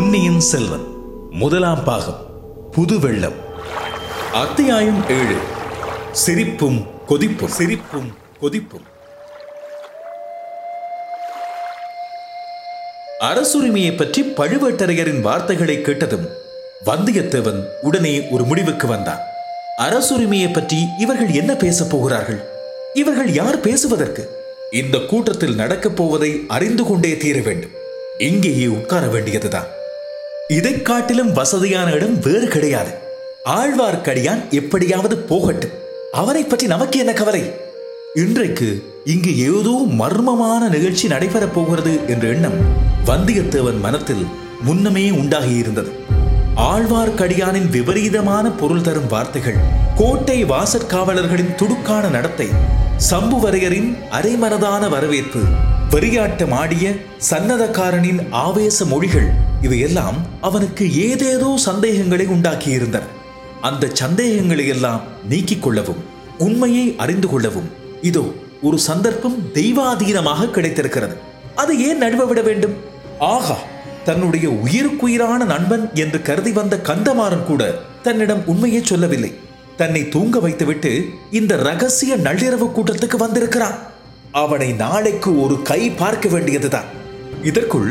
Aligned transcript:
பொன்னியின் 0.00 0.40
செல்வன் 0.40 0.84
முதலாம் 1.30 1.80
பாகம் 1.84 2.18
புது 2.70 2.96
வெள்ளம் 2.98 3.38
அத்தியாயம் 4.32 5.00
ஏழு 5.10 5.38
சிரிப்பும் 6.12 6.76
கொதிப்பும் 7.08 7.54
சிரிப்பும் 7.56 8.06
கொதிப்பும் 8.40 8.84
அரசுரிமையை 13.20 13.92
பற்றி 13.94 14.22
பழுவேட்டரையரின் 14.36 15.20
வார்த்தைகளை 15.20 15.76
கேட்டதும் 15.80 16.28
வந்தியத்தேவன் 16.84 17.60
உடனே 17.82 18.14
ஒரு 18.28 18.44
முடிவுக்கு 18.44 18.86
வந்தான் 18.86 19.24
அரசுரிமையை 19.78 20.52
பற்றி 20.52 20.80
இவர்கள் 20.98 21.32
என்ன 21.32 21.54
பேசப் 21.54 21.90
போகிறார்கள் 21.90 22.40
இவர்கள் 22.94 23.32
யார் 23.32 23.60
பேசுவதற்கு 23.60 24.26
இந்த 24.74 24.98
கூட்டத்தில் 25.06 25.54
நடக்கப் 25.54 25.96
போவதை 25.96 26.30
அறிந்து 26.48 26.84
கொண்டே 26.84 27.12
தீர 27.16 27.38
வேண்டும் 27.40 27.74
இங்கேயே 28.18 28.68
உட்கார 28.68 29.06
வேண்டியதுதான் 29.06 29.68
இதை 30.48 30.72
காட்டிலும் 30.80 31.32
வசதியான 31.32 31.88
இடம் 31.90 32.14
வேறு 32.20 32.46
கிடையாது 32.48 32.92
ஆழ்வார்க்கடியான் 33.54 34.42
எப்படியாவது 34.50 35.16
போகட்டும் 35.22 35.74
அவரை 36.12 36.42
பற்றி 36.42 36.66
நமக்கு 36.66 36.96
என்ன 36.98 37.12
கவலை 37.12 37.42
இன்றைக்கு 38.14 38.68
இங்கு 39.04 39.32
ஏதோ 39.48 39.74
மர்மமான 39.98 40.62
நிகழ்ச்சி 40.68 41.06
நடைபெறப் 41.08 41.52
போகிறது 41.52 41.92
என்ற 42.06 42.24
எண்ணம் 42.28 42.56
வந்தியத்தேவன் 43.06 43.80
மனத்தில் 43.80 44.24
முன்னமே 44.64 45.04
உண்டாகியிருந்தது 45.12 45.92
ஆழ்வார்க்கடியானின் 46.68 47.68
விபரீதமான 47.68 48.46
பொருள் 48.52 48.82
தரும் 48.82 49.10
வார்த்தைகள் 49.10 49.60
கோட்டை 49.96 50.38
வாசற்காவலர்களின் 50.44 51.54
துடுக்கான 51.56 52.04
நடத்தை 52.10 52.48
சம்புவரையரின் 53.10 53.90
அரைமனதான 54.10 54.88
வரவேற்பு 54.88 55.42
வெறியாட்டமாடிய 55.90 56.86
சன்னதக்காரனின் 57.30 58.22
ஆவேச 58.38 58.86
மொழிகள் 58.86 59.28
இது 59.64 59.76
எல்லாம் 59.78 60.18
அவனுக்கு 60.40 60.84
ஏதேதோ 61.04 61.48
சந்தேகங்களை 61.60 62.26
உண்டாக்கியிருந்தன 62.26 63.06
அந்த 63.62 63.90
சந்தேகங்களை 63.94 64.66
எல்லாம் 64.66 65.00
நீக்கிக் 65.28 65.64
கொள்ளவும் 65.64 66.02
உண்மையை 66.38 66.84
அறிந்து 66.96 67.28
கொள்ளவும் 67.28 67.68
இதோ 68.02 68.24
ஒரு 68.62 68.78
சந்தர்ப்பம் 68.80 69.38
தெய்வாதீனமாக 69.54 70.50
கிடைத்திருக்கிறது 70.50 71.16
அது 71.56 71.72
ஏன் 71.88 72.02
நடுவ 72.02 72.24
விட 72.26 72.40
வேண்டும் 72.42 72.76
ஆகா 73.28 73.56
தன்னுடைய 74.04 74.46
உயிருக்குயிரான 74.58 75.40
நண்பன் 75.44 75.84
என்று 75.94 76.18
கருதி 76.22 76.52
வந்த 76.52 76.74
கந்தமாறன் 76.82 77.46
கூட 77.46 77.62
தன்னிடம் 78.02 78.42
உண்மையை 78.46 78.82
சொல்லவில்லை 78.82 79.32
தன்னை 79.76 80.02
தூங்க 80.08 80.38
வைத்துவிட்டு 80.38 80.92
இந்த 81.30 81.56
ரகசிய 81.62 82.12
நள்ளிரவு 82.18 82.68
கூட்டத்துக்கு 82.70 83.18
வந்திருக்கிறான் 83.18 83.76
அவனை 84.34 84.70
நாளைக்கு 84.76 85.30
ஒரு 85.40 85.56
கை 85.62 85.80
பார்க்க 85.96 86.28
வேண்டியதுதான் 86.28 86.88
இதற்குள் 87.42 87.90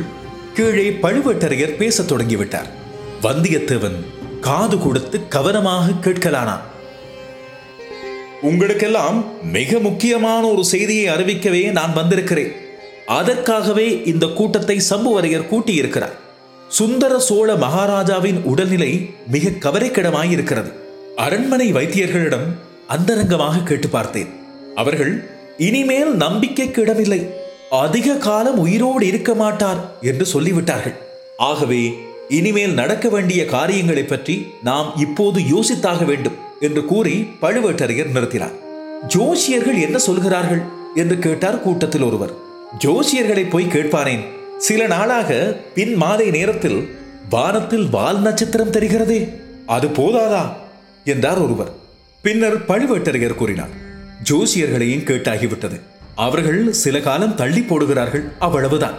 கீழே 0.58 0.86
பழுவேட்டரையர் 1.02 1.78
பேசத் 1.78 2.10
தொடங்கிவிட்டார் 2.12 2.70
வந்தியத்தேவன் 3.22 3.98
காது 4.42 4.78
கொடுத்து 4.78 5.18
கவனமாக 5.28 5.96
கேட்கலானான் 6.02 6.64
உங்களுக்கெல்லாம் 8.42 9.18
மிக 9.52 9.80
முக்கியமான 9.80 10.44
ஒரு 10.48 10.64
செய்தியை 10.66 11.06
அறிவிக்கவே 11.10 11.64
நான் 11.72 11.94
வந்திருக்கிறேன் 11.94 12.52
அதற்காகவே 13.12 13.88
இந்த 14.04 14.26
கூட்டத்தை 14.34 14.78
சம்புவரையர் 14.90 15.50
கூட்டியிருக்கிறார் 15.50 16.16
சுந்தர 16.70 17.14
சோழ 17.20 17.50
மகாராஜாவின் 17.56 18.40
உடல்நிலை 18.44 18.92
மிக 19.28 19.56
கவரைக்கிடமாயிருக்கிறது 19.62 20.72
அரண்மனை 21.18 21.68
வைத்தியர்களிடம் 21.72 22.48
அந்தரங்கமாக 22.88 23.64
கேட்டு 23.64 23.90
பார்த்தேன் 23.90 24.32
அவர்கள் 24.76 25.14
இனிமேல் 25.60 26.12
நம்பிக்கைக்கு 26.16 26.82
இடமில்லை 26.82 27.22
அதிக 27.76 28.18
காலம் 28.18 28.60
உயிரோடு 28.60 29.06
இருக்க 29.08 29.32
மாட்டார் 29.34 29.80
என்று 30.02 30.26
சொல்லிவிட்டார்கள் 30.26 30.94
ஆகவே 31.38 31.82
இனிமேல் 32.30 32.74
நடக்க 32.74 33.06
வேண்டிய 33.10 33.42
காரியங்களை 33.46 34.04
பற்றி 34.04 34.36
நாம் 34.62 34.90
இப்போது 34.98 35.40
யோசித்தாக 35.50 36.06
வேண்டும் 36.06 36.38
என்று 36.60 36.86
கூறி 36.86 37.16
பழுவேட்டரையர் 37.42 38.14
நிறுத்தினார் 38.14 38.56
ஜோசியர்கள் 39.08 39.80
என்ன 39.80 39.98
சொல்கிறார்கள் 39.98 40.62
என்று 40.96 41.18
கேட்டார் 41.20 41.62
கூட்டத்தில் 41.62 42.04
ஒருவர் 42.04 42.34
ஜோசியர்களை 42.78 43.44
போய் 43.50 43.74
கேட்பானேன் 43.74 44.24
சில 44.58 44.88
நாளாக 44.88 45.32
பின் 45.74 45.94
மாலை 45.96 46.30
நேரத்தில் 46.32 46.80
வானத்தில் 47.30 47.88
வால் 47.90 48.22
நட்சத்திரம் 48.22 48.74
தெரிகிறதே 48.74 49.20
அது 49.68 49.88
போதாதா 49.88 50.44
என்றார் 51.06 51.42
ஒருவர் 51.42 51.72
பின்னர் 52.24 52.58
பழுவேட்டரையர் 52.66 53.36
கூறினார் 53.36 53.76
ஜோசியர்களையும் 54.24 55.08
கேட்டாகிவிட்டது 55.08 55.78
அவர்கள் 56.18 56.62
சில 56.74 57.00
காலம் 57.00 57.36
தள்ளி 57.36 57.62
போடுகிறார்கள் 57.62 58.26
அவ்வளவுதான் 58.40 58.98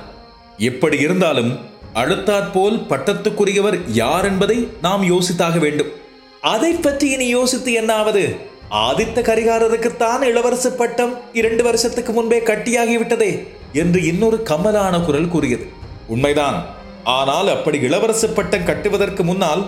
எப்படி 0.60 0.96
இருந்தாலும் 0.98 1.52
போல் 2.52 2.76
பட்டத்துக்குரியவர் 2.88 3.78
யார் 3.92 4.26
என்பதை 4.26 4.58
நாம் 4.80 5.04
யோசித்தாக 5.04 5.56
வேண்டும் 5.58 5.90
அதை 6.44 6.72
பற்றி 6.76 7.06
இனி 7.10 7.26
யோசித்து 7.28 7.70
என்னாவது 7.72 8.22
ஆதித்த 8.80 9.18
கரிகாரருக்குத்தான் 9.20 10.22
இளவரசு 10.22 10.70
பட்டம் 10.72 11.14
இரண்டு 11.32 11.62
வருஷத்துக்கு 11.62 12.12
முன்பே 12.12 12.38
கட்டியாகிவிட்டதே 12.40 13.30
என்று 13.72 14.00
இன்னொரு 14.04 14.38
கமலான 14.44 15.04
குரல் 15.04 15.28
கூறியது 15.28 15.66
உண்மைதான் 16.06 16.58
ஆனால் 17.10 17.48
அப்படி 17.48 17.78
இளவரசு 17.78 18.28
பட்டம் 18.34 18.66
கட்டுவதற்கு 18.66 19.22
முன்னால் 19.24 19.62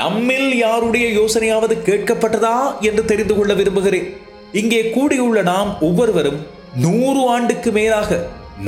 நம்மில் 0.00 0.50
யாருடைய 0.56 1.06
யோசனையாவது 1.12 1.74
கேட்கப்பட்டதா 1.84 2.56
என்று 2.80 3.04
தெரிந்து 3.04 3.34
கொள்ள 3.36 3.54
விரும்புகிறேன் 3.54 4.08
இங்கே 4.52 4.80
கூடியுள்ள 4.90 5.40
நாம் 5.42 5.70
ஒவ்வொருவரும் 5.80 6.40
நூறு 6.76 7.22
ஆண்டுக்கு 7.28 7.70
மேலாக 7.72 8.18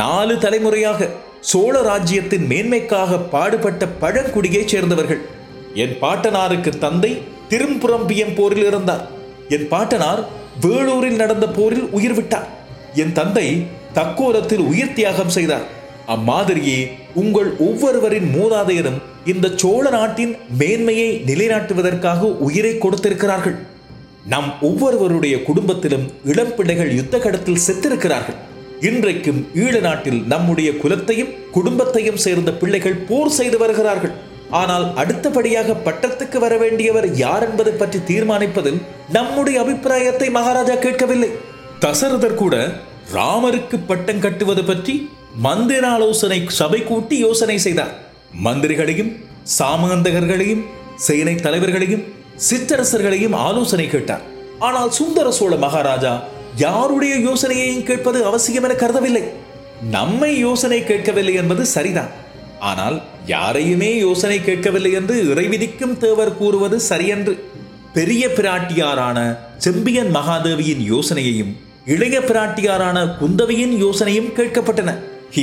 நாலு 0.00 0.34
தலைமுறையாக 0.38 1.08
சோழ 1.40 1.74
ராஜ்யத்தின் 1.82 2.46
மேன்மைக்காக 2.50 3.18
பாடுபட்ட 3.30 3.86
பழங்குடியைச் 4.00 4.72
சேர்ந்தவர்கள் 4.72 5.22
என் 5.74 5.94
பாட்டனாருக்கு 6.00 6.72
தந்தை 6.78 7.12
திரும்புறம்பியம் 7.48 8.34
போரில் 8.34 8.66
இருந்தார் 8.66 9.04
என் 9.48 9.68
பாட்டனார் 9.68 10.22
வேளூரில் 10.60 11.16
நடந்த 11.16 11.46
போரில் 11.48 11.88
உயிர் 11.90 12.14
விட்டார் 12.14 12.48
என் 12.94 13.12
தந்தை 13.12 13.46
தக்கோலத்தில் 13.94 14.64
உயிர் 14.66 14.94
தியாகம் 14.94 15.28
செய்தார் 15.28 15.66
அம்மாதிரியே 16.06 16.78
உங்கள் 17.14 17.50
ஒவ்வொருவரின் 17.58 18.28
மூதாதையரும் 18.34 19.00
இந்த 19.24 19.52
சோழ 19.56 19.84
நாட்டின் 19.90 20.32
மேன்மையை 20.58 21.10
நிலைநாட்டுவதற்காக 21.26 22.30
உயிரை 22.38 22.72
கொடுத்திருக்கிறார்கள் 22.78 23.56
நம் 24.24 24.50
ஒவ்வொருவருடைய 24.62 25.36
குடும்பத்திலும் 25.42 26.04
இளம் 26.24 26.52
பிள்ளைகள் 26.54 26.90
யுத்த 26.92 27.16
கடத்தில் 27.18 27.62
செத்திருக்கிறார்கள் 27.64 28.36
இன்றைக்கும் 28.80 29.40
ஈழ 29.54 29.74
நாட்டில் 29.80 30.20
நம்முடைய 30.26 30.70
குலத்தையும் 30.82 31.32
குடும்பத்தையும் 31.50 32.20
சேர்ந்த 32.22 32.50
பிள்ளைகள் 32.52 33.00
போர் 33.08 33.32
செய்து 33.32 33.58
வருகிறார்கள் 33.58 34.14
ஆனால் 34.52 34.86
அடுத்தபடியாக 34.94 35.76
பட்டத்துக்கு 35.84 36.38
வர 36.38 36.54
வேண்டியவர் 36.56 37.08
யார் 37.16 37.46
என்பதை 37.48 37.72
பற்றி 37.72 37.98
தீர்மானிப்பதில் 38.04 38.80
நம்முடைய 39.08 39.58
அபிப்பிராயத்தை 39.60 40.28
மகாராஜா 40.30 40.76
கேட்கவில்லை 40.76 41.30
தசரதர் 41.80 42.34
கூட 42.34 42.56
ராமருக்கு 43.14 43.76
பட்டம் 43.86 44.20
கட்டுவது 44.20 44.64
பற்றி 44.64 44.94
மந்திர 45.38 45.84
ஆலோசனை 45.88 46.40
சபை 46.52 46.80
கூட்டி 46.82 47.16
யோசனை 47.18 47.58
செய்தார் 47.58 47.94
மந்திரிகளையும் 48.44 49.12
சாமந்தகர்களையும் 49.58 50.64
சேனை 50.98 51.34
தலைவர்களையும் 51.36 52.04
சிற்றரசர்களையும் 52.38 53.36
ஆலோசனை 53.38 53.86
கேட்டார் 53.86 54.24
ஆனால் 54.58 54.90
சுந்தர 54.90 55.30
சோழ 55.30 55.54
மகாராஜா 55.56 56.12
யாருடைய 56.56 57.14
யோசனையையும் 57.18 57.84
கேட்பது 57.84 58.24
அவசியம் 58.24 58.64
என 58.64 58.74
கருதவில்லை 58.74 59.22
நம்மை 59.90 60.38
யோசனை 60.38 60.80
கேட்கவில்லை 60.84 61.34
என்பது 61.34 61.66
சரிதான் 61.66 62.12
ஆனால் 62.60 62.96
யாரையுமே 63.26 63.98
யோசனை 63.98 64.38
கேட்கவில்லை 64.40 64.92
என்று 64.92 65.16
இறைவிதிக்கும் 65.32 65.98
தேவர் 65.98 66.36
கூறுவது 66.36 66.80
சரியன்று 66.80 67.34
பெரிய 67.92 68.28
பிராட்டியாரான 68.28 69.18
செம்பியன் 69.58 70.10
மகாதேவியின் 70.14 70.84
யோசனையையும் 70.84 71.52
இளைய 71.86 72.16
பிராட்டியாரான 72.20 72.98
குந்தவியின் 73.20 73.74
யோசனையும் 73.76 74.30
கேட்கப்பட்டன 74.36 74.90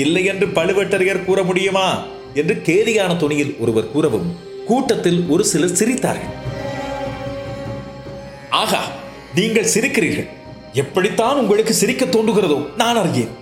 இல்லை 0.00 0.23
என்று 0.25 0.47
பழுவேட்டரையர் 0.47 1.25
கூற 1.25 1.43
முடியுமா 1.43 1.87
என்று 2.33 2.61
கேலியான 2.61 3.15
துணியில் 3.15 3.55
ஒருவர் 3.59 3.91
கூறவும் 3.91 4.29
கூட்டத்தில் 4.67 5.29
ஒரு 5.29 5.43
சிலர் 5.45 5.77
சிரித்தார்கள் 5.77 6.48
ஆகா 8.57 8.81
நீங்கள் 9.35 9.71
சிரிக்கிறீர்கள் 9.73 10.29
எப்படித்தான் 10.73 11.39
உங்களுக்கு 11.39 11.73
சிரிக்க 11.73 12.03
தோன்றுகிறதோ 12.05 12.57
நான் 12.77 12.99
அறியேன் 13.01 13.33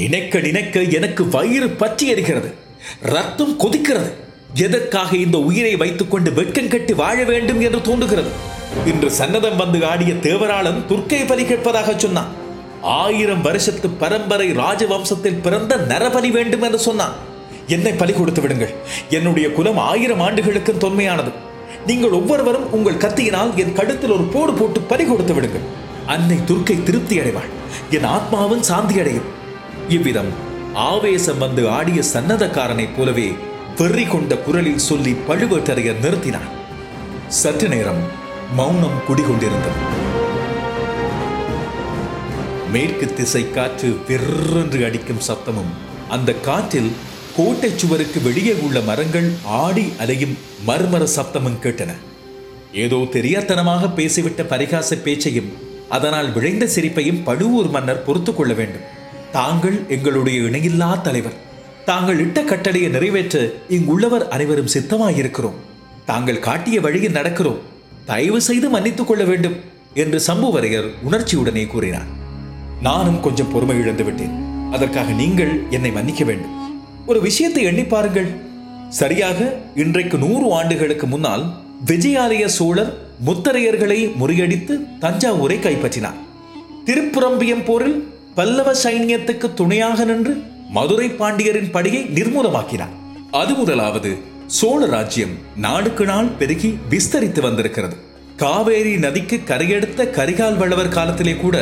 நினைக்க 0.00 0.40
நினைக்க 0.40 0.82
எனக்கு 0.90 1.22
வயிறு 1.28 1.68
பற்றி 1.72 2.04
எறிகிறது 2.12 2.50
ரத்தம் 3.06 3.54
கொதிக்கிறது 3.56 4.10
எதற்காக 4.56 5.10
இந்த 5.16 5.36
உயிரை 5.38 5.74
வைத்துக்கொண்டு 5.76 6.30
வெட்கம் 6.32 6.68
கட்டி 6.68 6.94
வாழ 6.94 7.18
வேண்டும் 7.24 7.60
என்று 7.60 7.80
தோன்றுகிறது 7.80 8.32
இன்று 8.86 9.08
சன்னதம் 9.18 9.60
வந்து 9.62 9.78
ஆடிய 9.86 10.12
தேவராளன் 10.22 10.80
துர்க்கை 10.86 11.20
பலி 11.26 11.44
கேட்பதாக 11.44 11.94
சொன்னான் 11.96 12.30
ஆயிரம் 12.96 13.42
வருஷத்து 13.42 13.88
பரம்பரை 13.98 14.48
ராஜவம்சத்தில் 14.54 15.40
பிறந்த 15.40 15.76
நரபலி 15.88 16.30
வேண்டும் 16.30 16.62
என்று 16.62 16.80
சொன்னான் 16.80 17.16
என்னை 17.68 17.92
பலி 17.92 18.12
கொடுத்து 18.12 18.40
விடுங்கள் 18.40 18.74
என்னுடைய 19.10 19.48
குலம் 19.52 19.80
ஆயிரம் 19.84 20.20
ஆண்டுகளுக்கும் 20.20 20.82
தொன்மையானது 20.84 21.32
நீங்கள் 21.86 22.12
ஒவ்வொருவரும் 22.12 22.70
உங்கள் 22.70 23.02
கத்தியினால் 23.04 23.52
என் 23.56 23.72
கழுத்தில் 23.72 24.12
ஒரு 24.12 24.24
போடு 24.26 24.52
போட்டு 24.52 24.80
பறி 24.82 25.04
கொடுத்து 25.04 25.34
விடுங்கள் 25.34 25.66
அன்னை 26.06 26.38
துர்க்கை 26.44 26.76
திருப்தி 26.82 27.16
அடைவாள் 27.18 27.50
என் 27.90 28.08
ஆத்மாவும் 28.08 28.64
சாந்தி 28.64 28.96
அடையும் 29.00 29.28
இவ்விதம் 29.88 30.32
ஆவேசம் 30.86 31.38
வந்து 31.38 31.62
ஆடிய 31.70 32.00
சன்னதக்காரனைப் 32.12 32.94
போலவே 32.96 33.28
வெறி 33.78 34.04
கொண்ட 34.06 34.34
குரலில் 34.36 34.86
சொல்லி 34.86 35.12
பழுவேட்டரைய 35.28 35.92
நிறுத்தினார் 35.98 36.50
சற்று 37.36 37.68
நேரம் 37.68 38.02
மௌனம் 38.56 38.98
குடிகொண்டிருந்தது 39.06 39.80
மேற்கு 42.72 43.06
திசை 43.14 43.42
காற்று 43.48 43.88
வெர்ரென்று 44.08 44.80
அடிக்கும் 44.84 45.24
சத்தமும் 45.28 45.72
அந்த 46.08 46.30
காற்றில் 46.44 46.92
கோட்டை 47.36 47.68
சுவருக்கு 47.72 48.18
வெளியே 48.20 48.54
உள்ள 48.64 48.78
மரங்கள் 48.80 49.28
ஆடி 49.58 49.84
அலையும் 49.98 50.34
மர்மர 50.66 51.04
சப்தமும் 51.14 51.60
கேட்டன 51.62 51.92
ஏதோ 52.82 52.98
தெரியாதனமாக 53.14 53.90
பேசிவிட்ட 53.96 54.42
பரிகாச 54.44 54.98
பேச்சையும் 54.98 55.50
அதனால் 55.90 56.28
விளைந்த 56.32 56.64
சிரிப்பையும் 56.66 57.22
பழுவூர் 57.22 57.70
மன்னர் 57.70 58.04
பொறுத்து 58.04 58.32
கொள்ள 58.32 58.52
வேண்டும் 58.54 58.86
தாங்கள் 59.32 59.78
எங்களுடைய 59.88 60.38
இணையில்லா 60.40 60.90
தலைவர் 61.00 61.38
தாங்கள் 61.84 62.20
இட்ட 62.20 62.40
கட்டளையை 62.42 62.88
நிறைவேற்ற 62.90 63.36
இங்குள்ளவர் 63.68 64.24
அனைவரும் 64.28 64.72
சித்தமாயிருக்கிறோம் 64.74 65.58
தாங்கள் 66.04 66.40
காட்டிய 66.40 66.78
வழியில் 66.80 67.16
நடக்கிறோம் 67.16 67.60
தயவு 68.06 68.40
செய்து 68.40 68.68
மன்னித்துக் 68.68 69.10
கொள்ள 69.10 69.24
வேண்டும் 69.24 69.56
என்று 69.94 70.18
சம்புவரையர் 70.20 70.88
உணர்ச்சியுடனே 71.02 71.66
கூறினார் 71.66 72.10
நானும் 72.82 73.20
கொஞ்சம் 73.20 73.52
பொறுமை 73.52 73.76
இழந்து 73.78 74.04
விட்டேன் 74.04 74.36
அதற்காக 74.70 75.12
நீங்கள் 75.14 75.54
என்னை 75.70 75.90
மன்னிக்க 75.92 76.24
வேண்டும் 76.24 76.56
ஒரு 77.06 77.18
விஷயத்தை 77.20 77.62
எண்ணி 77.64 77.84
பாருங்கள் 77.84 78.30
சரியாக 78.92 79.38
இன்றைக்கு 79.74 80.16
நூறு 80.18 80.46
ஆண்டுகளுக்கு 80.52 81.06
முன்னால் 81.06 81.44
விஜயாலய 81.84 82.44
சோழர் 82.56 82.92
முத்தரையர்களை 83.26 83.98
முறியடித்து 84.20 84.74
தஞ்சாவூரை 85.00 85.56
கைப்பற்றினார் 85.58 86.18
திருப்புரம்பியம் 86.86 87.64
போரில் 87.64 87.98
பல்லவ 88.34 88.68
சைன்யத்துக்கு 88.82 89.48
துணையாக 89.54 90.04
நின்று 90.04 90.34
மதுரை 90.70 91.08
பாண்டியரின் 91.14 91.72
படியை 91.72 92.02
நிர்மூலமாக்கினார் 92.12 92.94
அது 93.32 93.52
முதலாவது 93.54 94.12
சோழ 94.50 94.80
ராஜ்யம் 94.86 95.34
நாளுக்கு 95.56 96.04
நாள் 96.04 96.30
பெருகி 96.38 96.70
விஸ்தரித்து 96.88 97.40
வந்திருக்கிறது 97.40 97.96
காவேரி 98.36 98.94
நதிக்கு 98.98 99.36
கரையெடுத்த 99.44 100.10
கரிகால் 100.16 100.56
வளவர் 100.56 100.94
காலத்திலே 100.94 101.34
கூட 101.36 101.56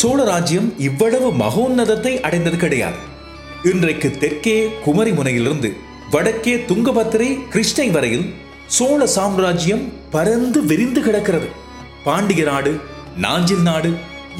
சோழ 0.00 0.18
ராஜ்யம் 0.24 0.68
இவ்வளவு 0.80 1.28
மகோன்னதத்தை 1.34 2.12
அடைந்தது 2.20 2.56
கிடையாது 2.56 2.98
இன்றைக்கு 3.64 4.08
தெற்கே 4.14 4.54
குமரிமுனையிலிருந்து 4.84 5.68
வடக்கே 6.12 6.52
துங்கபத்திரை 6.68 7.28
கிருஷ்ணை 7.48 7.86
வரையில் 7.90 8.26
சோழ 8.68 9.00
சாம்ராஜ்யம் 9.06 9.82
பரந்து 10.12 10.60
விரிந்து 10.62 11.00
கிடக்கிறது 11.00 11.48
பாண்டிய 12.04 12.44
நாடு 12.44 12.72
நாஞ்சில் 13.16 13.64
நாடு 13.64 13.90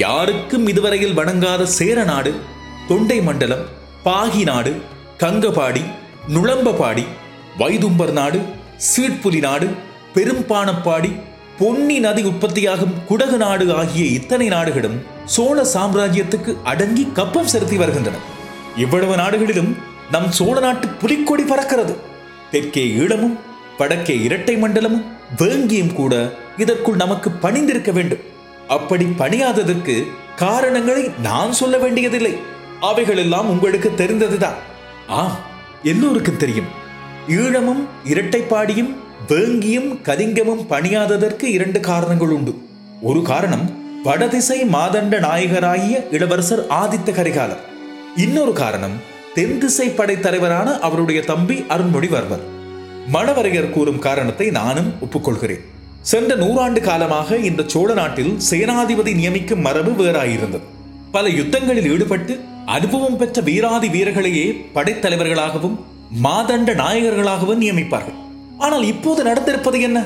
யாருக்கும் 0.00 0.66
இதுவரையில் 0.66 1.16
வணங்காத 1.18 1.66
சேர 1.70 2.04
நாடு 2.04 2.32
தொண்டை 2.88 3.18
மண்டலம் 3.20 3.64
பாகி 4.04 4.44
நாடு 4.44 4.72
கங்கபாடி 5.18 5.84
நுழம்பபாடி 6.28 7.04
வைதும்பர் 7.58 8.12
நாடு 8.12 8.40
சீட்புலி 8.86 9.40
நாடு 9.40 9.68
பெரும்பானப்பாடி 10.14 11.12
பொன்னி 11.58 11.98
நதி 11.98 12.22
உற்பத்தியாகும் 12.22 12.98
குடகு 13.08 13.38
நாடு 13.38 13.64
ஆகிய 13.74 14.04
இத்தனை 14.12 14.48
நாடுகளும் 14.48 14.98
சோழ 15.26 15.60
சாம்ராஜ்யத்துக்கு 15.74 16.52
அடங்கி 16.64 17.06
கப்பம் 17.12 17.48
செலுத்தி 17.48 17.78
வருகின்றன 17.78 18.18
இவ்வளவு 18.78 19.14
நாடுகளிலும் 19.16 19.70
நம் 20.10 20.30
சோழ 20.30 20.56
நாட்டு 20.60 20.86
புலிக்கொடி 21.00 21.44
பறக்கிறது 21.44 21.94
தெற்கே 22.52 22.84
ஈழமும் 22.98 23.36
வடக்கே 23.80 24.14
இரட்டை 24.26 24.54
மண்டலமும் 24.56 25.04
வேங்கியும் 25.40 25.94
கூட 25.94 26.14
இதற்குள் 26.58 26.96
நமக்கு 26.96 27.28
பணிந்திருக்க 27.40 27.90
வேண்டும் 27.92 28.24
அப்படி 28.68 29.04
பணியாததற்கு 29.18 29.94
காரணங்களை 30.38 31.04
நான் 31.22 31.52
சொல்ல 31.52 31.76
வேண்டியதில்லை 31.78 32.32
அவைகள் 32.82 33.20
எல்லாம் 33.22 33.50
உங்களுக்கு 33.50 33.90
தெரிந்ததுதான் 33.94 34.58
ஆம் 35.16 35.36
எல்லோருக்கும் 35.84 36.36
தெரியும் 36.36 36.70
ஈழமும் 37.36 37.82
இரட்டைப்பாடியும் 38.12 38.92
வேங்கியும் 39.30 39.90
கலிங்கமும் 40.02 40.62
பணியாததற்கு 40.68 41.46
இரண்டு 41.50 41.80
காரணங்கள் 41.80 42.34
உண்டு 42.36 42.52
ஒரு 43.02 43.22
காரணம் 43.22 43.66
வடதிசை 44.04 44.58
மாதண்ட 44.72 45.14
நாயகராகிய 45.20 45.96
இளவரசர் 46.10 46.62
ஆதித்த 46.74 47.12
கரிகாலர் 47.12 47.62
இன்னொரு 48.18 48.52
காரணம் 48.52 48.94
தென் 49.34 49.58
திசை 49.58 49.86
படைத்தலைவரான 49.90 50.68
அவருடைய 50.78 51.18
தம்பி 51.22 51.56
அருண்மொழிவர்மர் 51.68 52.44
மணவரையர் 53.08 53.70
கூறும் 53.70 54.00
காரணத்தை 54.00 54.46
நானும் 54.50 54.88
ஒப்புக்கொள்கிறேன் 55.00 55.64
சென்ற 56.02 56.32
நூறாண்டு 56.36 56.80
காலமாக 56.80 57.38
இந்த 57.42 57.66
சோழ 57.68 57.88
நாட்டில் 57.94 58.32
சேனாதிபதி 58.48 59.12
நியமிக்கும் 59.14 59.62
மரபு 59.62 59.92
வேறாயிருந்தது 59.98 60.66
பல 61.10 61.28
யுத்தங்களில் 61.30 61.90
ஈடுபட்டு 61.90 62.34
அனுபவம் 62.68 63.16
பெற்ற 63.16 63.40
வீராதி 63.40 63.88
வீரர்களையே 63.88 64.46
படைத்தலைவர்களாகவும் 64.74 65.76
மாதண்ட 66.24 66.72
நாயகர்களாகவும் 66.74 67.62
நியமிப்பார்கள் 67.62 68.18
ஆனால் 68.58 68.84
இப்போது 68.84 69.22
நடந்திருப்பது 69.24 69.80
என்ன 69.80 69.98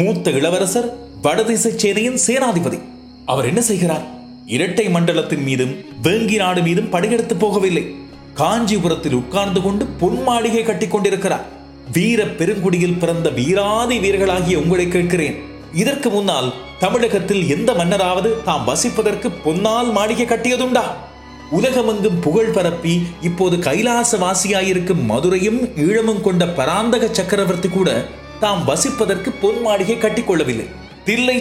மூத்த 0.00 0.30
இளவரசர் 0.30 0.88
வடதிசை 1.22 1.72
சேனையின் 1.76 2.20
சேனாதிபதி 2.26 2.80
அவர் 3.26 3.48
என்ன 3.48 3.62
செய்கிறார் 3.62 4.04
இரட்டை 4.46 4.84
மண்டலத்தின் 4.88 5.44
மீதும் 5.44 5.72
வேங்கி 6.02 6.36
நாடு 6.36 6.60
மீதும் 6.62 6.88
படையெடுத்து 6.90 7.34
போகவில்லை 7.34 7.84
காஞ்சிபுரத்தில் 8.34 9.14
உட்கார்ந்து 9.14 9.60
கொண்டு 9.62 9.84
பொன் 10.00 10.20
மாளிகை 10.22 10.62
கட்டி 10.62 10.86
கொண்டிருக்கிறார் 10.86 11.46
வீர 11.92 12.24
பெருங்குடியில் 12.24 12.98
பிறந்த 12.98 13.30
வீராதி 13.30 13.96
வீரர்களாகிய 13.98 14.56
உங்களை 14.56 14.86
கேட்கிறேன் 14.88 15.36
இதற்கு 15.72 16.10
முன்னால் 16.10 16.48
தமிழகத்தில் 16.78 17.48
எந்த 17.48 17.72
மன்னராவது 17.72 18.30
தாம் 18.44 18.66
வசிப்பதற்கு 18.66 19.28
பொன்னால் 19.44 19.90
மாளிகை 19.92 20.26
கட்டியதுண்டா 20.26 20.84
உலகமெங்கும் 21.50 22.18
புகழ் 22.20 22.52
பரப்பி 22.52 22.94
இப்போது 23.22 23.56
கைலாசவாசியாயிருக்கும் 23.58 25.02
மதுரையும் 25.06 25.60
ஈழமும் 25.76 26.20
கொண்ட 26.20 26.46
பராந்தக 26.46 27.10
சக்கரவர்த்தி 27.12 27.68
கூட 27.68 27.90
தாம் 28.40 28.62
வசிப்பதற்கு 28.68 29.32
பொன் 29.40 29.60
மாளிகை 29.62 29.96
கட்டிக்கொள்ளவில்லை 29.96 30.68
தில்லை 31.04 31.41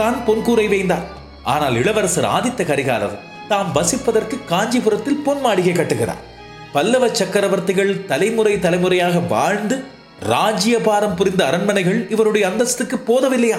பொன் 0.00 0.18
பொன்கூரை 0.24 0.68
வைந்தார் 0.68 1.06
ஆனால் 1.44 1.76
இளவரசர் 1.76 2.28
ஆதித்த 2.28 2.62
கரிகாலர் 2.64 3.16
தாம் 3.48 3.72
வசிப்பதற்கு 3.72 4.36
காஞ்சிபுரத்தில் 4.48 5.22
பொன் 5.22 5.40
மாளிகை 5.40 5.74
கட்டுகிறார் 5.74 6.22
பல்லவ 6.72 7.04
சக்கரவர்த்திகள் 7.12 7.92
தலைமுறை 8.06 8.54
தலைமுறையாக 8.58 9.18
வாழ்ந்து 9.28 9.76
பாரம் 10.82 11.16
புரிந்த 11.16 11.42
அரண்மனைகள் 11.44 12.00
இவருடைய 12.08 12.44
அந்தஸ்துக்கு 12.48 12.96
போதவில்லையா 13.06 13.58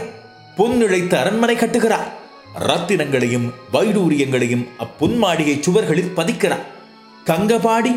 பொன் 0.56 0.81
இழைத்த 0.81 1.13
அரண்மனை 1.19 1.56
கட்டுகிறார் 1.56 2.09
ரத்தினங்களையும் 2.63 3.47
வைடூரியங்களையும் 3.72 4.65
அப்பொன் 4.77 5.15
மாளிகை 5.17 5.55
சுவர்களில் 5.60 6.13
பதிக்கிறார் 6.15 6.65
கங்கபாடி 7.25 7.93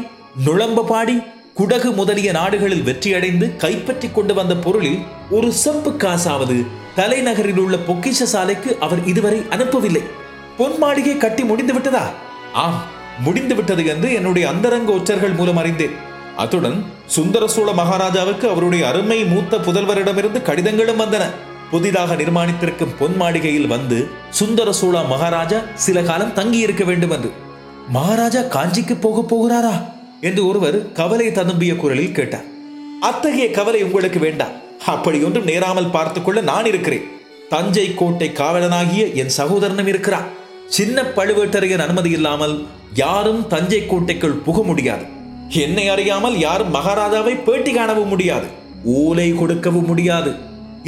நுழம்பபாடி 0.45 1.17
குடகு 1.55 1.91
முதலிய 1.93 2.31
நாடுகளில் 2.33 2.85
வெற்றியடைந்து 2.85 3.47
கைப்பற்றி 3.57 4.09
கொண்டு 4.11 4.35
வந்த 4.35 4.55
பொருளில் 4.57 5.01
ஒரு 5.31 5.49
செப்பு 5.55 5.91
காசாவது 5.97 6.59
தலைநகரில் 6.99 7.61
உள்ள 7.63 7.77
பொக்கிஷ 7.87 8.27
சாலைக்கு 8.27 8.71
அவர் 8.81 9.03
இதுவரை 9.05 9.41
அனுப்பவில்லை 9.51 10.03
பொன் 10.59 10.77
மாளிகை 10.79 11.15
கட்டி 11.17 11.43
முடிந்து 11.45 11.75
விட்டதா 11.75 12.05
ஆம் 12.63 12.79
முடிந்து 13.19 13.55
விட்டது 13.55 13.83
என்று 13.87 14.09
என்னுடைய 14.13 14.45
அந்தரங்க 14.49 14.91
உச்சர்கள் 14.93 15.37
மூலம் 15.37 15.61
அறிந்தேன் 15.63 15.95
அத்துடன் 16.39 16.79
சுந்தர 17.09 17.45
சோழ 17.49 17.69
மகாராஜாவுக்கு 17.73 18.47
அவருடைய 18.49 18.83
அருமை 18.87 19.19
மூத்த 19.25 19.59
புதல்வரிடமிருந்து 19.59 20.41
கடிதங்களும் 20.43 21.01
வந்தன 21.03 21.25
புதிதாக 21.71 22.15
நிர்மாணித்திருக்கும் 22.15 22.95
பொன் 22.99 23.17
மாளிகையில் 23.17 23.69
வந்து 23.69 23.99
சுந்தர 24.31 24.69
சோழ 24.73 25.03
மகாராஜா 25.07 25.59
சில 25.79 26.03
காலம் 26.03 26.33
தங்கி 26.33 26.61
இருக்க 26.61 26.85
வேண்டும் 26.85 27.13
என்று 27.13 27.31
மகாராஜா 27.89 28.43
காஞ்சிக்கு 28.49 28.97
போக 28.99 29.25
போகிறாரா 29.25 29.75
என்று 30.21 30.43
ஒருவர் 30.47 30.79
கவலை 30.93 31.29
ததும்பிய 31.31 31.75
குரலில் 31.77 32.17
கேட்டார் 32.17 32.49
அத்தகைய 33.03 33.49
கவலை 33.51 33.81
உங்களுக்கு 33.83 34.21
வேண்டாம் 34.21 34.55
அப்படி 34.87 35.19
ஒன்றும் 35.25 35.49
நேராமல் 35.49 35.91
பார்த்துக்கொள்ள 35.91 36.41
நான் 36.43 36.67
இருக்கிறேன் 36.67 37.07
தஞ்சை 37.51 37.87
கோட்டை 37.95 38.29
காவலனாகிய 38.33 39.03
என் 39.15 39.37
சகோதரனும் 39.37 39.89
இருக்கிறார் 39.89 40.29
சின்ன 40.69 41.03
பழுவேட்டரையன் 41.17 41.85
அனுமதி 41.85 42.11
இல்லாமல் 42.11 42.55
யாரும் 42.95 43.43
தஞ்சை 43.47 43.81
கோட்டைக்குள் 43.87 44.43
புக 44.45 44.63
முடியாது 44.63 45.05
என்னை 45.59 45.85
அறியாமல் 45.89 46.37
யாரும் 46.39 46.75
மகாராஜாவை 46.75 47.35
பேட்டி 47.43 47.73
காணவும் 47.73 48.09
முடியாது 48.09 48.49
ஊலை 48.97 49.29
கொடுக்கவும் 49.33 49.89
முடியாது 49.89 50.33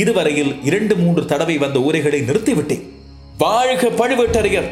இதுவரையில் 0.00 0.53
இரண்டு 0.63 0.95
மூன்று 0.97 1.23
தடவை 1.25 1.57
வந்த 1.59 1.79
ஊரைகளை 1.79 2.21
நிறுத்திவிட்டேன் 2.21 2.85
வாழ்க 3.39 3.89
பழுவேட்டரையர் 3.91 4.69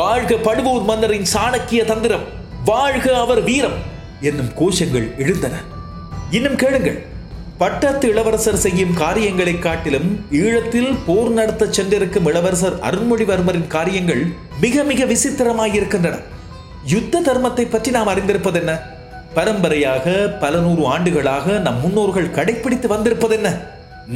வாழ்க 0.00 0.34
பழுவூர் 0.38 0.84
மன்னரின் 0.84 1.28
சாணக்கிய 1.34 1.82
தந்திரம் 1.84 2.26
வாழ்க 2.64 3.06
அவர் 3.16 3.42
வீரம் 3.44 3.78
என்னும் 4.20 4.52
கோஷங்கள் 4.58 5.08
எழுந்தன 5.16 5.54
இன்னும் 6.30 6.56
கேளுங்கள் 6.56 7.00
பட்டத்து 7.60 8.06
இளவரசர் 8.08 8.62
செய்யும் 8.62 8.94
காரியங்களை 8.94 9.52
காட்டிலும் 9.58 10.08
ஈழத்தில் 10.38 10.88
போர் 11.04 11.30
நடத்த 11.30 11.68
சென்றிருக்கும் 11.68 12.26
இளவரசர் 12.26 12.78
அருண்மொழிவர்மரின் 12.80 13.68
காரியங்கள் 13.68 14.22
மிக 14.60 14.84
மிக 14.84 15.04
விசித்திரமாயிருக்கின்றன 15.04 16.16
யுத்த 16.86 17.20
தர்மத்தை 17.20 17.66
பற்றி 17.66 17.90
நாம் 17.90 18.10
அறிந்திருப்பது 18.12 18.58
என்ன 18.60 18.72
பரம்பரையாக 19.34 20.06
பல 20.40 20.56
நூறு 20.58 20.82
ஆண்டுகளாக 20.86 21.56
நம் 21.58 21.80
முன்னோர்கள் 21.80 22.34
கடைபிடித்து 22.34 22.88
வந்திருப்பது 22.88 23.36
என்ன 23.38 23.48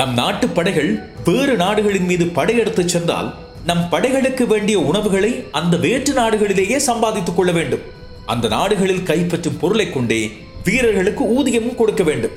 நம் 0.00 0.14
நாட்டு 0.14 0.48
படைகள் 0.48 0.90
வேறு 1.24 1.54
நாடுகளின் 1.56 2.06
மீது 2.06 2.26
படையெடுத்து 2.30 2.82
சென்றால் 2.88 3.30
நம் 3.66 3.86
படைகளுக்கு 3.90 4.44
வேண்டிய 4.46 4.78
உணவுகளை 4.80 5.32
அந்த 5.52 5.76
வேற்று 5.76 6.12
நாடுகளிலேயே 6.12 6.78
சம்பாதித்துக் 6.82 7.38
கொள்ள 7.38 7.52
வேண்டும் 7.52 7.86
அந்த 8.26 8.46
நாடுகளில் 8.48 9.06
கைப்பற்றும் 9.06 9.58
பொருளை 9.58 9.88
கொண்டே 9.88 10.20
வீரர்களுக்கு 10.64 11.24
ஊதியமும் 11.34 11.76
கொடுக்க 11.76 12.02
வேண்டும் 12.04 12.36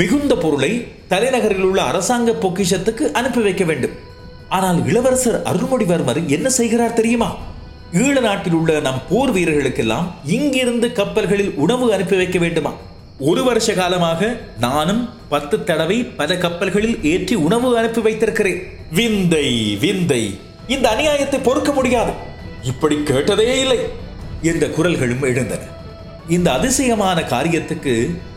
மிகுந்த 0.00 0.32
பொருளை 0.36 0.70
தலைநகரில் 1.08 1.64
உள்ள 1.64 1.80
அரசாங்க 1.82 2.30
பொக்கிஷத்துக்கு 2.42 3.04
அனுப்பி 3.12 3.40
வைக்க 3.40 3.64
வேண்டும் 3.64 3.96
ஆனால் 4.50 4.78
இளவரசர் 4.86 5.38
அருள்மொழிவர்மர் 5.50 6.20
என்ன 6.28 6.48
செய்கிறார் 6.50 6.94
தெரியுமா 6.94 7.28
ஈழ 7.98 8.14
நாட்டில் 8.20 8.56
உள்ள 8.58 8.78
நம் 8.80 9.02
போர் 9.08 9.32
வீரர்களுக்கெல்லாம் 9.32 10.06
இங்கிருந்து 10.30 10.88
கப்பல்களில் 10.92 11.52
உணவு 11.56 11.86
அனுப்பி 11.92 12.16
வைக்க 12.16 12.38
வேண்டுமா 12.38 12.72
ஒரு 13.22 13.42
வருஷ 13.44 13.68
காலமாக 13.72 14.30
நானும் 14.58 15.02
பத்து 15.28 15.58
தடவை 15.64 15.98
பல 16.16 16.36
கப்பல்களில் 16.36 16.96
ஏற்றி 17.06 17.34
உணவு 17.42 17.68
அனுப்பி 17.78 18.00
வைத்திருக்கிறேன் 18.00 18.62
விந்தை 18.92 19.46
விந்தை 19.78 20.22
இந்த 20.68 20.86
அநியாயத்தை 20.88 21.40
பொறுக்க 21.42 21.70
முடியாது 21.72 22.14
இப்படி 22.64 22.98
கேட்டதே 23.02 23.50
இல்லை 23.58 23.80
என்ற 24.44 24.66
குரல்களும் 24.68 25.24
எழுந்தன 25.28 25.62
இந்த 26.28 26.48
அதிசயமான 26.52 27.18
காரியத்துக்கு 27.22 27.94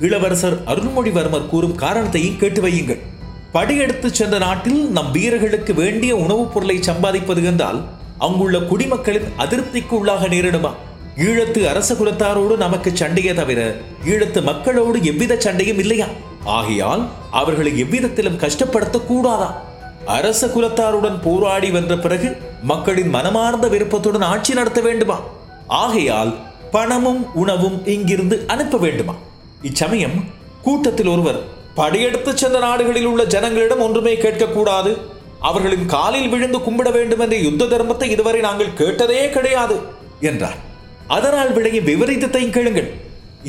இளவரசர் 0.00 0.58
அருள்மொழிவர்மர் 0.68 1.50
கூறும் 1.50 1.76
காரணத்தையும் 1.76 2.38
கேட்டு 2.38 2.62
வையுங்கள் 2.62 3.04
படியெடுத்து 3.54 4.10
சென்ற 4.12 4.38
நாட்டில் 4.38 4.82
நம் 4.92 5.12
வீரர்களுக்கு 5.12 5.74
வேண்டிய 5.74 6.16
உணவுப் 6.16 6.52
பொருளை 6.54 6.78
சம்பாதிப்பது 6.82 7.44
என்றால் 7.44 7.80
அங்குள்ள 8.18 8.60
குடிமக்களின் 8.60 9.30
அதிருப்திக்கு 9.38 9.94
உள்ளாக 10.00 10.28
நேரிடுமா 10.28 10.72
ஈழத்து 11.18 11.62
அரச 11.68 11.94
குலத்தாரோடு 11.94 12.56
நமக்கு 12.58 12.92
சண்டையே 12.96 13.34
தவிர 13.34 13.60
ஈழத்து 14.06 14.42
மக்களோடு 14.42 15.00
எவ்வித 15.04 15.38
சண்டையும் 15.40 15.80
இல்லையா 15.80 16.08
ஆகையால் 16.54 17.04
அவர்களை 17.32 17.72
எவ்விதத்திலும் 17.78 18.42
கஷ்டப்படுத்த 18.42 19.00
கூடாதா 19.06 19.50
அரச 20.08 20.48
குலத்தாருடன் 20.48 21.18
போராடி 21.20 21.70
வந்த 21.72 21.98
பிறகு 21.98 22.30
மக்களின் 22.64 23.10
மனமார்ந்த 23.10 23.68
விருப்பத்துடன் 23.68 24.22
ஆட்சி 24.24 24.54
நடத்த 24.54 24.82
வேண்டுமா 24.82 25.18
ஆகையால் 25.78 26.34
பணமும் 26.76 27.22
உணவும் 27.36 27.78
இங்கிருந்து 27.88 28.36
அனுப்ப 28.48 28.78
வேண்டுமா 28.78 29.16
இச்சமயம் 29.64 30.18
கூட்டத்தில் 30.62 31.12
ஒருவர் 31.12 31.40
படையெடுத்து 31.76 32.32
சென்ற 32.34 32.58
நாடுகளில் 32.60 33.08
உள்ள 33.08 33.22
ஜனங்களிடம் 33.26 33.84
ஒன்றுமே 33.86 34.14
கேட்கக்கூடாது 34.18 34.92
அவர்களின் 35.42 35.86
காலில் 35.86 36.30
விழுந்து 36.30 36.60
கும்பிட 36.60 36.90
வேண்டும் 36.92 37.22
என்ற 37.22 37.38
யுத்த 37.40 37.64
தர்மத்தை 37.66 38.08
இதுவரை 38.10 38.40
நாங்கள் 38.40 38.76
கேட்டதே 38.76 39.22
கிடையாது 39.30 39.76
என்றார் 40.22 40.60
அதனால் 41.10 41.52
விளையும் 41.52 41.88
விபரீதத்தையும் 41.90 42.56
கேளுங்கள் 42.56 42.90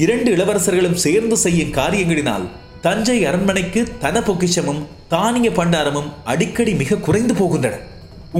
இரண்டு 0.00 0.29
இளவரசர்களும் 0.33 0.99
சேர்ந்து 0.99 1.37
செய்யும் 1.37 1.73
காரியங்களினால் 1.73 2.47
தஞ்சை 2.81 3.19
அரண்மனைக்கு 3.25 3.81
தன 3.99 4.21
பொக்கிஷமும் 4.21 4.83
தானிய 5.09 5.49
பண்டாரமும் 5.50 6.12
அடிக்கடி 6.25 6.73
மிக 6.75 7.00
குறைந்து 7.00 7.35
போகின்றன 7.35 7.76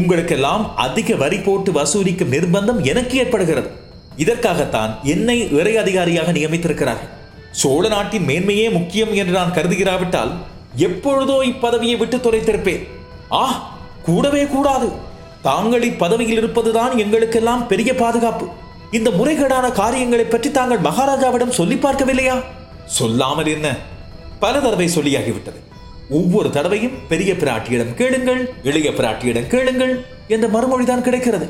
உங்களுக்கெல்லாம் 0.00 0.64
அதிக 0.78 1.14
வரி 1.14 1.38
போட்டு 1.40 1.70
வசூலிக்கும் 1.72 2.32
நிர்பந்தம் 2.32 2.80
எனக்கு 2.84 3.14
ஏற்படுகிறது 3.18 3.70
இதற்காகத்தான் 4.16 4.92
என்னை 5.06 5.38
இறை 5.52 5.75
அதிகாரியாக 5.76 6.32
நியமித்திருக்கிறார்கள் 6.32 7.12
சோழ 7.52 7.84
நாட்டின் 7.88 8.28
மேன்மையே 8.28 8.66
முக்கியம் 8.70 9.12
என்று 9.14 9.34
நான் 9.34 9.56
கருதுகிறாவிட்டால் 9.56 10.32
எப்பொழுதோ 10.86 11.36
இப்பதவியை 11.44 11.96
விட்டு 11.96 12.16
துறைத்திருப்பேன் 12.18 12.82
ஆ 13.34 13.44
கூடவே 14.06 14.42
கூடாது 14.46 14.88
தாங்கள் 15.42 15.84
இப்பதவியில் 15.84 16.40
இருப்பதுதான் 16.40 16.92
எங்களுக்கெல்லாம் 16.98 17.66
பெரிய 17.66 17.90
பாதுகாப்பு 17.94 18.46
இந்த 18.90 19.08
முறைகேடான 19.10 19.66
காரியங்களை 19.72 20.26
பற்றி 20.26 20.48
தாங்கள் 20.50 20.84
மகாராஜாவிடம் 20.84 21.56
சொல்லி 21.56 21.76
பார்க்கவில்லையா 21.76 22.36
சொல்லாமல் 22.96 23.50
என்ன 23.52 23.68
பல 24.40 24.54
தடவை 24.60 24.88
சொல்லியாகிவிட்டது 24.88 25.60
ஒவ்வொரு 26.10 26.48
தடவையும் 26.50 26.98
பெரிய 27.08 27.30
பிராட்டியிடம் 27.34 27.94
கேளுங்கள் 27.94 28.42
இளைய 28.62 28.90
பிராட்டியிடம் 28.90 29.48
கேளுங்கள் 29.48 29.94
என்ற 30.28 30.46
மறுமொழிதான் 30.48 31.02
கிடைக்கிறது 31.02 31.46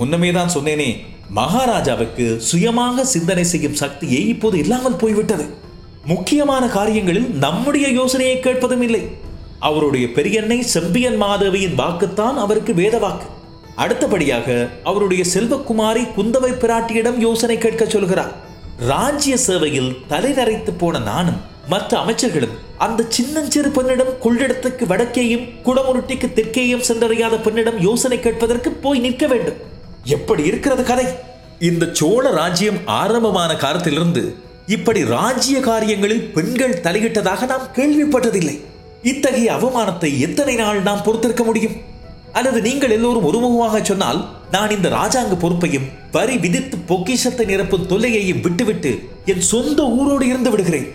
முன்னமே 0.00 0.30
தான் 0.32 0.54
சொன்னேனே 0.54 0.88
மகாராஜாவுக்கு 1.36 2.26
சுயமாக 2.40 3.04
சிந்தனை 3.04 3.44
செய்யும் 3.44 3.80
சக்தியே 3.80 4.20
இப்போது 4.26 4.56
இல்லாமல் 4.58 4.96
போய்விட்டது 4.96 5.46
முக்கியமான 6.04 6.64
காரியங்களில் 6.68 7.28
நம்முடைய 7.38 7.86
யோசனையை 7.90 8.36
கேட்பதும் 8.40 8.82
இல்லை 8.82 9.02
அவருடைய 9.60 10.06
பெரியன்னை 10.08 10.58
செம்பியன் 10.66 11.18
மாதவியின் 11.22 11.76
வாக்குத்தான் 11.78 12.36
அவருக்கு 12.36 12.74
வேத 12.74 12.96
வாக்கு 12.98 13.26
அடுத்தபடியாக 13.76 14.48
அவருடைய 14.84 15.22
செல்வக்குமாரி 15.34 16.02
குந்தவை 16.16 16.52
பிராட்டியிடம் 16.56 17.18
யோசனை 17.18 17.56
கேட்க 17.58 17.84
சொல்கிறார் 17.86 18.32
ராஜ்ய 18.86 19.36
சேவையில் 19.38 19.92
தலைநரைத்து 20.08 20.72
போன 20.74 20.98
நானும் 21.02 21.40
மற்ற 21.68 21.92
அமைச்சர்களும் 21.98 22.56
அந்த 22.78 23.06
சின்னஞ்சிறு 23.08 23.70
பெண்ணிடம் 23.70 24.12
கொள்ளிடத்துக்கு 24.22 24.84
வடக்கேயும் 24.86 25.48
குடமுருட்டிக்கு 25.64 26.28
தெற்கேயும் 26.32 26.86
சென்றடையாத 26.88 27.36
பெண்ணிடம் 27.38 27.80
யோசனை 27.80 28.18
கேட்பதற்கு 28.18 28.70
போய் 28.80 29.00
நிற்க 29.00 29.26
வேண்டும் 29.26 29.58
எப்படி 30.08 30.42
இருக்கிறது 30.44 30.82
கதை 30.84 31.06
இந்த 31.60 31.84
சோழ 31.92 32.24
ராஜ்யம் 32.32 32.80
ஆரம்பமான 32.94 33.50
காலத்திலிருந்து 33.56 34.22
இப்படி 34.68 35.00
ராஜ்ய 35.08 35.58
காரியங்களில் 35.60 36.26
பெண்கள் 36.32 36.80
தலையிட்டதாக 36.82 37.46
நாம் 37.46 37.70
கேள்விப்பட்டதில்லை 37.74 38.56
இத்தகைய 39.02 39.48
அவமானத்தை 39.52 40.10
எத்தனை 40.20 40.54
நாள் 40.56 40.80
நாம் 40.82 41.04
பொறுத்திருக்க 41.04 41.42
முடியும் 41.44 41.76
அல்லது 42.32 42.58
நீங்கள் 42.60 42.94
எல்லோரும் 42.96 43.26
ஒருமுகமாக 43.26 43.80
சொன்னால் 43.82 44.20
நான் 44.50 44.74
இந்த 44.76 44.88
ராஜாங்க 44.90 45.36
பொறுப்பையும் 45.36 45.86
வரி 46.12 46.36
விதித்து 46.38 46.76
பொக்கிஷத்தை 46.86 47.46
நிரப்பும் 47.46 47.86
தொல்லையையும் 47.86 48.42
விட்டுவிட்டு 48.42 48.92
என் 49.24 49.44
சொந்த 49.46 49.80
ஊரோடு 49.96 50.26
இருந்து 50.26 50.50
விடுகிறேன் 50.50 50.88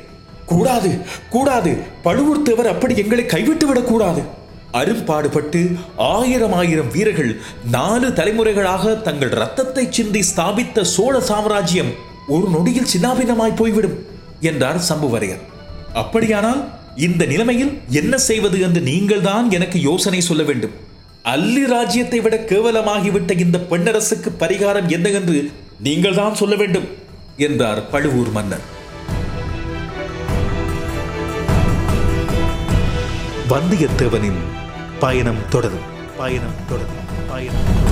கூடாது 0.45 0.91
கூடாது 1.29 1.71
பழுவூர் 2.03 2.41
தேவர் 2.41 2.71
அப்படி 2.71 2.95
எங்களை 2.95 3.25
கைவிட்டு 3.25 3.67
விடக்கூடாது 3.67 4.23
அரும்பாடுபட்டு 4.73 5.59
ஆயிரம் 6.11 6.53
ஆயிரம் 6.53 6.91
வீரர்கள் 6.91 7.31
நாலு 7.71 8.07
தலைமுறைகளாக 8.09 8.93
தங்கள் 9.01 9.33
ரத்தத்தை 9.33 9.83
சிந்தி 9.91 10.21
ஸ்தாபித்த 10.23 10.85
சோழ 10.93 11.19
சாம்ராஜ்யம் 11.21 11.91
ஒரு 12.27 12.47
நொடியில் 12.49 12.89
சின்னாபின்னமாய் 12.93 13.55
போய்விடும் 13.55 13.97
என்றார் 14.41 14.79
சம்புவரையர் 14.89 15.43
அப்படியானால் 15.93 16.61
இந்த 16.97 17.23
நிலைமையில் 17.25 17.73
என்ன 17.91 18.17
செய்வது 18.21 18.57
என்று 18.59 18.81
நீங்கள்தான் 18.81 19.47
எனக்கு 19.51 19.77
யோசனை 19.81 20.21
சொல்ல 20.21 20.43
வேண்டும் 20.43 20.75
அல்லி 21.23 21.63
ராஜ்யத்தை 21.65 22.19
விட 22.19 22.35
கேவலமாகிவிட்ட 22.49 23.31
இந்த 23.37 23.57
பெண்ணரசுக்கு 23.69 24.31
பரிகாரம் 24.39 24.89
என்ன 24.89 25.09
என்று 25.09 25.37
நீங்கள்தான் 25.79 26.35
சொல்ல 26.35 26.55
வேண்டும் 26.55 26.87
என்றார் 27.37 27.81
பழுவூர் 27.89 28.31
மன்னர் 28.31 28.65
வந்தியத்தேவனின் 33.49 34.41
பயணம் 35.03 35.41
தொடரும் 35.49 35.87
பயணம் 36.17 36.59
தொடரும் 36.69 37.01
பயணம் 37.29 37.82